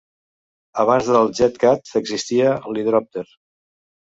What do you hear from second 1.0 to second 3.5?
del JetCat existia l'hidròpter.